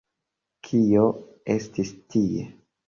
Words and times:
Kio 0.69 1.05
estis 1.59 1.97
tie? 2.15 2.53